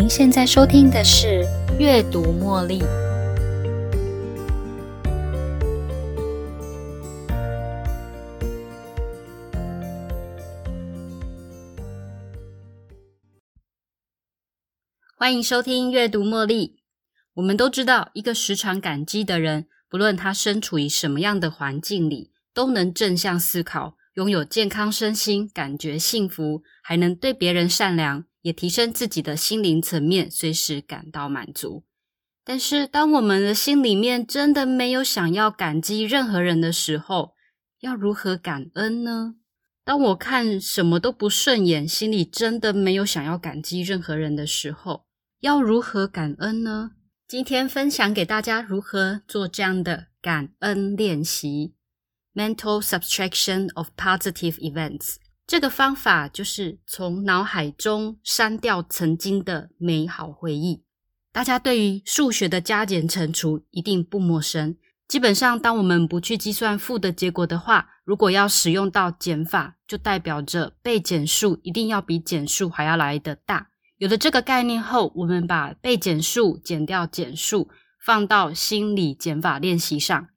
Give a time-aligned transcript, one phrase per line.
[0.00, 1.44] 您现在收听的是
[1.76, 2.78] 《阅读茉莉》。
[15.16, 16.68] 欢迎收听《阅读茉莉》。
[17.34, 28.27] 我们都知道，一个时常感激的人，不论他身处于什么样的环境里，都能正向思考，拥有健康身心，感觉幸福，还能对别人善良。
[28.42, 31.84] 也提升自己的心灵层面，随时感到满足。
[32.44, 37.34] 但是，当我们的心里面真的没有想要感激任何人的时候，
[37.80, 39.34] 要如何感恩呢？
[39.84, 45.04] 当我看什么都不顺眼，心里真的没有想要感激任何人的时候，
[45.40, 46.92] 要如何感恩呢？
[47.26, 51.74] 今天分享给大家如何做这样的感恩练习
[52.34, 55.16] ：Mental Subtraction of Positive Events。
[55.48, 60.84] 这个方法就是从脑海中删掉曾经的美好回忆。
[61.32, 64.76] 大家对于数学的加减乘除一定不陌生。
[65.08, 73.70] 基本上，当我们不去计算负的结果的话，如果要使用到减法，就代表着被减数一定要比减数还要来的大。
[73.96, 77.70] 有了这个概念后，我们把被减数减掉减数
[78.04, 80.28] 放到心理减法练习上。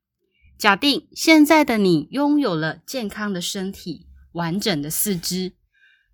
[0.58, 4.08] 假定现在的你拥有了健康的身体。
[4.34, 5.54] 完整的四肢，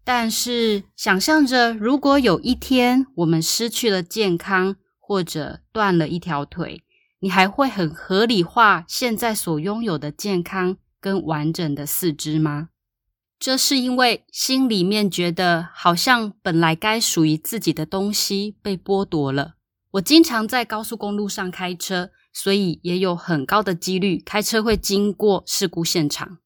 [0.03, 6.83] 但是想象着，如果有一天我们失去了健康，或者断了一条腿，
[7.19, 12.69] 你还会很合理化现在所拥有的健康跟完整的四肢吗？
[13.39, 19.53] 这是因为心里面觉得好像本来该属于自己的东西被剥夺了。
[19.91, 26.39] 我经常在高速公路上开车，所以也有很高的几率开车会经过事故现场。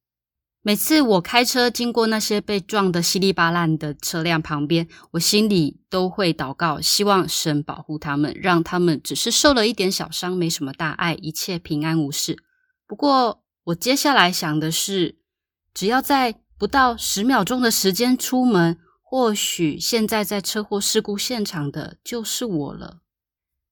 [0.63, 12.37] 每次我开车经过那些被撞得稀里巴烂的车辆旁边，我心里都会祷告，希望神保护他们，让他们只是受了一点小伤，没什么大碍，一切平安无事。
[12.85, 15.17] 不过，我接下来想的是，
[15.73, 22.99] 只要在不到十秒钟的时间出门，或许现在在车祸事故现场的就是我了。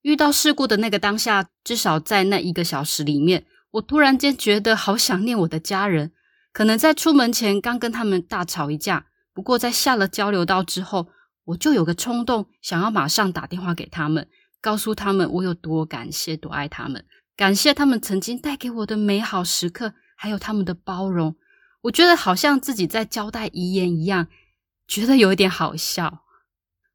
[0.02, 6.14] 遇到事故的那个当下，至少在那一个小时里面，我突然间觉得好想念我的家人。
[6.60, 11.08] 可能在出门前刚跟他们大吵一架，不过在下了交流道之后，
[11.46, 14.28] 我就有个冲动，想要马上打电话给他们，
[14.60, 17.06] 告诉他们我有多感谢、多爱他们，
[17.38, 21.38] 感谢他们曾经带给我的美好时刻，还有他们的包容。
[21.84, 24.28] 我觉得好像自己在交代遗言一样，
[24.86, 26.26] 觉得有一点好笑。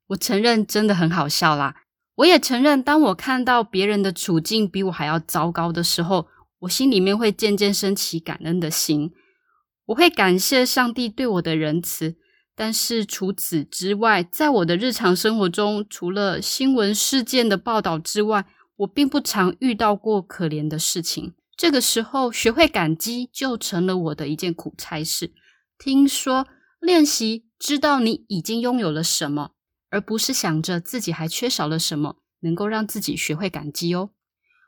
[0.08, 1.76] 我承认真的很好笑啦。
[2.16, 9.10] 我也承认，当我看到别人的处境比我还要糟糕的时候，我心里面会渐渐升起感恩的心。
[9.86, 12.16] 我会感谢上帝对我的仁慈，
[12.54, 18.46] 但是除此之外，在我的日常生活中，除了新闻事件的报道之外，
[18.76, 21.34] 我并不常遇到过可怜的事情。
[21.56, 25.32] 这个时候，学会感激就成了我的一件苦差事。
[25.78, 26.46] 听说
[26.80, 29.50] 练习知道你已经拥有了什么，
[29.90, 34.10] 而不是想着自己还缺少了什么，能够让自己学会感激哦。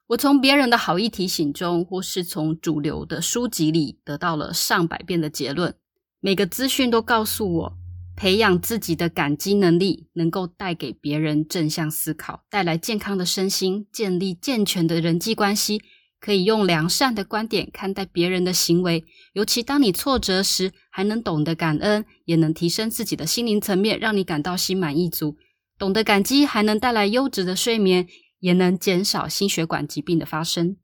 [0.08, 5.74] 我从别人的好意提醒中，或是从主流的书籍里得到了上百遍的结论。
[6.20, 7.72] 每个资讯都告诉我，
[8.14, 15.82] 培养自己的感激能力，能够带给别人正向思考，带来健康的身心，建立健全的人际关系。
[16.18, 25.36] 可以用良善的观点看待别人的行为，尤其当你挫折时，还能懂得感恩，也能提升自己的心灵层面，让你感到心满意足。
[25.78, 28.08] 懂得感激，还能带来优质的睡眠。
[28.40, 30.76] 也能减少心血管疾病的发生。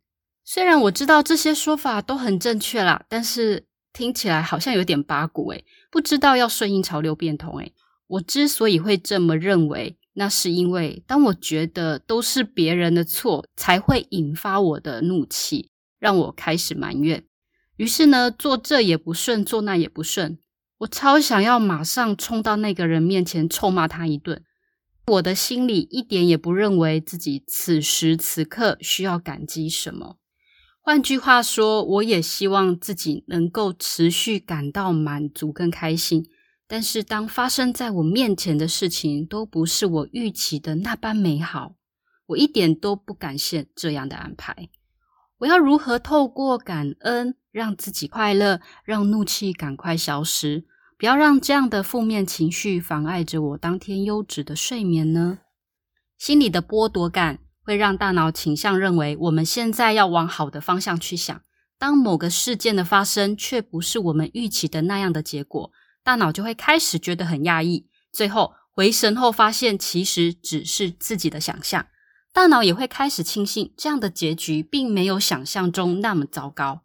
[0.44, 7.72] 虽然我知道这些说法都很正确啦，但是听起来好像有点八股诶，不知道要顺应潮流变通诶。
[8.08, 17.24] 我之所以会这么认为，那是因为当我觉得都是别人的错，才会引发我的怒气，让我开始埋怨。
[17.76, 20.38] 于是呢，做这也不顺，做那也不顺，
[20.78, 24.42] 我超想要马上冲到那个人面前臭骂他一顿。
[25.06, 30.18] 我的心里一点也不认为自己此时此刻需要感激什么。
[30.80, 36.28] 换句话说，我也希望自己能够持续感到满足跟开心。
[36.66, 41.74] 但是，当发生在我面前的事情都不是我预期的那般美好，
[42.26, 44.70] 我一点都不感谢这样的安排。
[45.38, 50.64] 我要如何透过感恩让自己快乐，让怒气赶快消失？
[51.02, 55.40] 不要让这样的负面情绪妨碍着我当天优质的睡眠呢。
[56.16, 61.42] 心里的剥夺感会让大脑倾向认为我们现在要往好的方向去想。
[61.76, 65.72] 当某个事件的发生却不是我们预期的那样的结果，
[66.04, 67.88] 大脑就会开始觉得很压抑。
[68.12, 71.88] 最后，回神后发现其实只是自己的想象，
[72.32, 76.82] 大脑也会开始庆幸这样的结局并没有想象中那么糟糕。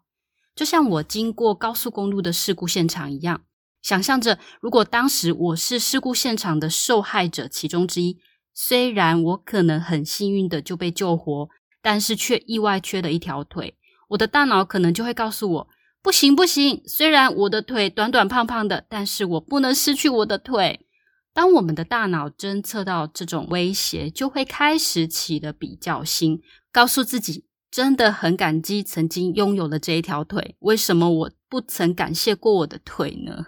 [0.56, 3.42] 就像我经过高速公路的事故现场一样，
[3.82, 8.18] 想象着如果当时我是事故现场的受害者其中之一，
[8.52, 11.48] 虽然我可能很幸运的就被救活，
[11.80, 13.76] 但是却意外缺了一条腿，
[14.08, 15.68] 我的大脑可能就会告诉我。
[16.02, 20.86] 不行不行，虽然我的腿短短胖胖的，但是我不能失去我的腿。
[21.32, 26.40] 当我们的大脑侦测到这种威胁，就会开始起了比较心，
[26.72, 30.56] 告诉自己真的很感激曾经拥有了这一条腿。
[30.60, 33.46] 为什么我不曾感谢过我的腿呢？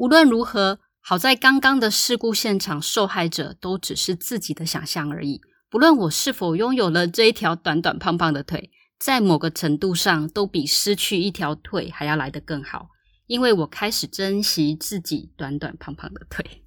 [0.00, 5.42] 无论如何，好在刚刚的事故现场受害者都只是自己的想象而已。
[5.68, 8.70] 不论我是否拥有了这一条短短胖胖的腿。
[8.98, 12.88] 在某个程度上，都比失去一条腿还要来得更好，
[13.26, 16.64] 因为我开始珍惜自己短短胖胖的腿。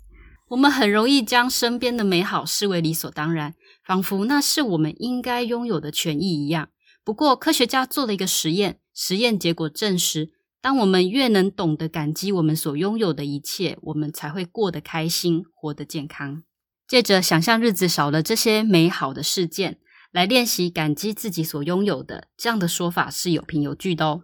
[0.49, 6.69] 我们很容易将身边的美好视为理所当然，仿佛那是我们应该拥有的权益一样。
[7.03, 10.32] 不过，科学家做了一个实验，实验结果证实，
[10.63, 16.41] 当我们越能懂得感激我们所拥有的一切，我们才会过得开心，活得健康。
[16.87, 19.79] 借着想象日子少了这些美好的事件。
[20.13, 24.21] 来练习感激自己所拥有的，这样的说法是有凭有据的哦。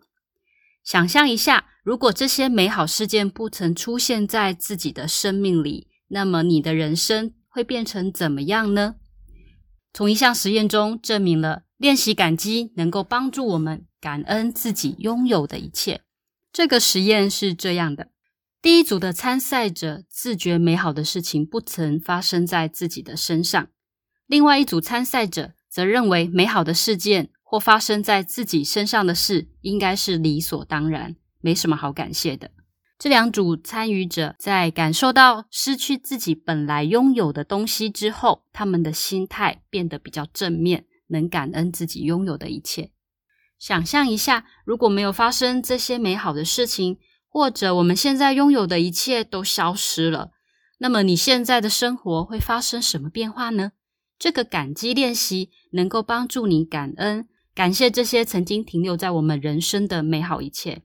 [0.83, 8.97] 想象一下，如果这些美好事件不曾出现在自己的生命里，那么你的人生会变成怎么样呢？
[9.91, 16.01] 从一项实验中证明了，练习感激能够帮助我们感恩自己拥有的一切。
[16.51, 18.09] 这个实验是这样的：
[18.61, 23.69] 第一组的参赛者自觉美好的事情不曾发生在自己的身上，
[24.27, 25.53] 另外一组参赛者。
[25.71, 32.49] 则认为美好的事件或发生在自己身上的事应该是理所当然，没什么好感谢的。
[32.97, 42.89] 这两组参与者在感受到失去自己本来拥有的东西之后，他们的心态变得比较正面，能感恩自己拥有的一切。
[43.59, 46.97] 想象一下，如果没有发生这些美好的事情，
[47.27, 50.31] 或者我们现在拥有的一切都消失了，
[50.79, 53.73] 那么你现在的生活会发生什么变化呢？
[54.17, 60.81] 这个感激练习能够帮助你感恩、感谢这些曾经停留在我们人生的美好一切。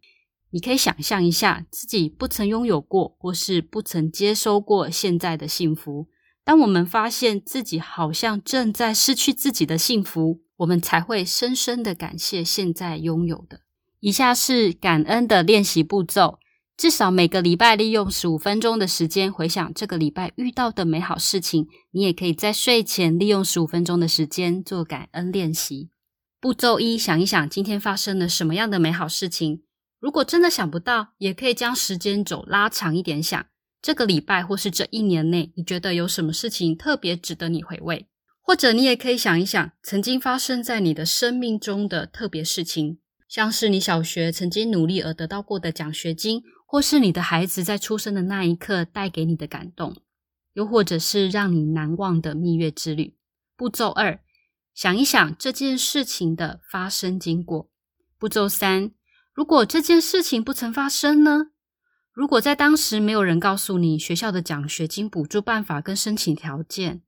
[0.50, 6.08] 你可以想象一下自己不曾拥有过，或是不曾接收过现在的幸福。
[6.44, 13.60] 当我们发现自己好像正在失去自己的幸福，我们才会深深的感谢现在拥有的。
[14.00, 16.38] 以下是感恩的练习步骤。
[16.76, 21.68] 至少每个礼拜利用十五分钟的时间回想这个礼拜遇到的美好事情。
[21.92, 25.90] 你也可以在睡前利用十五分钟的时间做感恩练习。
[26.40, 29.62] 步骤一：想一想今天发生了什么样的美好事情。
[30.00, 33.46] 如果真的想不到，也可以将时间轴拉长一点，想
[33.80, 38.08] 这个礼拜或是这一年内，你觉得有什么事情特别值得你回味？
[38.44, 46.42] 或者你也可以想一想曾经发生在你的生命中的特别事情，像是你小学曾经努力而得到过的奖学金。
[46.66, 49.96] 或是你的孩子在出生的那一刻带给你的感动，
[50.54, 53.16] 又或者是让你难忘的蜜月之旅。
[53.56, 54.18] 步骤二，
[54.74, 57.70] 想一想这件事情的发生经过。
[58.18, 58.90] 步骤三，
[59.32, 61.50] 如果这件事情不曾发生呢？
[62.12, 67.02] 如果在当时没有人告诉你学校的奖学金补助办法跟申请条件，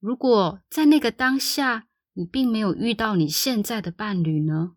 [0.00, 4.72] 如果在那个当下你并没有遇到你现在的伴侣呢？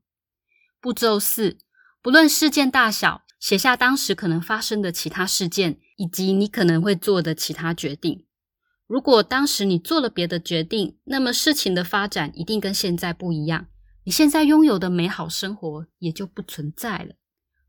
[0.80, 1.58] 步骤四，
[2.02, 3.24] 不论事件大小。
[3.40, 8.28] 写下当时可能发生的其他事件，以及你可能会做的其他决定。
[8.86, 13.66] 如果当时你做了别的决定，那么事情的发展一定跟现在不一样。
[14.04, 17.16] 你现在拥有的美好生活也就不存在了。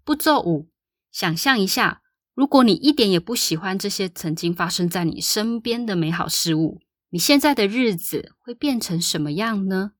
[0.04, 0.68] 步骤五：
[1.10, 2.02] 想象一下，
[2.34, 6.82] 如果你一点也不喜欢这些曾经发生在你身边的美好事物，
[7.14, 9.92] 你现在的日子会变成什么样呢？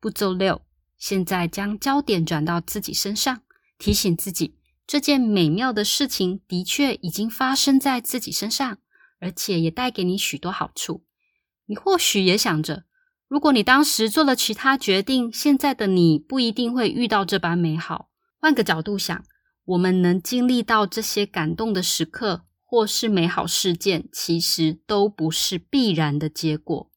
[0.00, 0.62] 步骤六：
[0.96, 3.42] 现在将焦点转到自己身上，
[3.76, 4.56] 提醒自己。
[4.86, 8.78] 这件美妙的事情的确已经发生在自己身上，
[9.20, 11.04] 而且也带给你许多好处。
[11.66, 12.84] 你或许也想着，
[13.28, 18.08] 如果你当时做了其他决定，现在的你不一定会遇到这般美好。
[18.38, 19.22] 换个角度想，
[19.66, 26.90] 我们能经历到这些感动的时刻，或是美好事件，其实都不是必然的结果。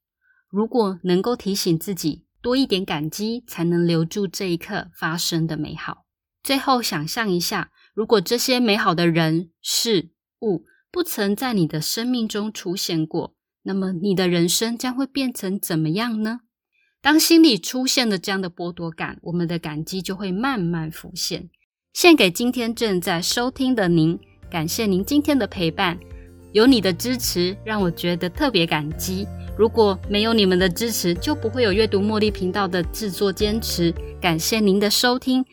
[0.50, 6.04] 如果能够提醒自己多一点感激，才能留住这一刻发生的美好。
[6.44, 7.72] 最后，想象一下。
[7.94, 16.42] 如果这些美好的人事物不曾在你的生命中出现过，那么你的人生将会变成怎么样呢？
[17.02, 21.50] 当心里出现了这样的剥夺感，我们的感激就会慢慢浮现。
[21.94, 24.20] 献给今天正在收听的您，
[24.50, 25.98] 感谢您今天的陪伴。
[26.52, 29.28] 有你的支持，让我觉得特别感激。
[29.56, 33.94] 如果没有你们的支持，就不会有阅读茉莉频道的制作坚持。
[34.20, 35.46] 感谢您的收听。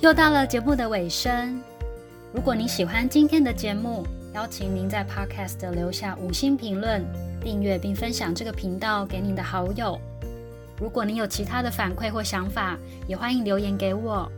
[0.00, 1.60] 又到了节目的尾声，
[2.32, 7.04] 如果你喜欢今天的节目，邀请您在 Podcast 留下五星评论、
[7.40, 9.98] 订阅并分享这个频道给您的好友。
[10.78, 14.30] 如果您有其他的反馈或想法，也欢迎留言给我。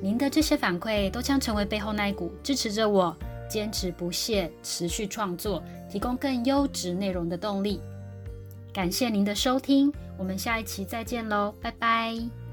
[0.00, 3.16] 您的这些反馈都将成为背后那一股支持着我
[3.48, 7.80] 坚持不懈、持续创作、提供更优质内容的动力。
[8.72, 12.43] 感谢您的收听，我们下一期再见喽，拜拜。